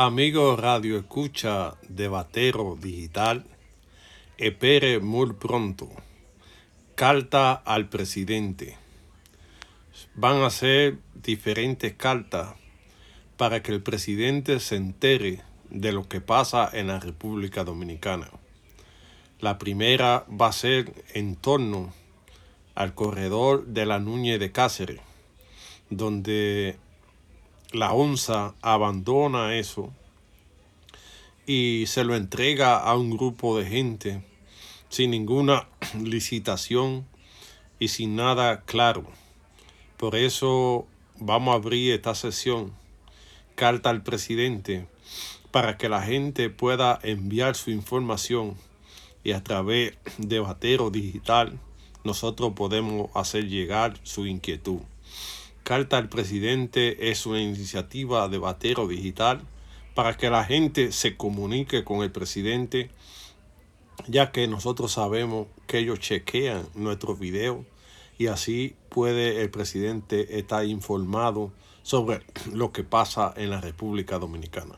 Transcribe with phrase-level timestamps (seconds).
[0.00, 3.44] Amigo Radio Escucha Debatero Digital,
[4.36, 5.88] espere muy pronto.
[6.94, 8.76] Carta al presidente.
[10.14, 12.54] Van a ser diferentes cartas
[13.36, 18.30] para que el presidente se entere de lo que pasa en la República Dominicana.
[19.40, 21.92] La primera va a ser en torno
[22.76, 25.00] al corredor de la Núñez de Cáceres,
[25.90, 26.78] donde
[27.72, 29.92] la ONSA abandona eso
[31.46, 34.22] y se lo entrega a un grupo de gente
[34.88, 35.68] sin ninguna
[36.02, 37.06] licitación
[37.78, 39.04] y sin nada claro.
[39.96, 40.86] Por eso
[41.18, 42.72] vamos a abrir esta sesión,
[43.54, 44.86] carta al presidente,
[45.50, 48.56] para que la gente pueda enviar su información
[49.24, 51.58] y a través de Batero Digital
[52.04, 54.80] nosotros podemos hacer llegar su inquietud.
[55.68, 59.42] Carta al Presidente es una iniciativa de Batero Digital
[59.94, 62.90] para que la gente se comunique con el presidente,
[64.06, 67.66] ya que nosotros sabemos que ellos chequean nuestros videos
[68.16, 74.76] y así puede el presidente estar informado sobre lo que pasa en la República Dominicana.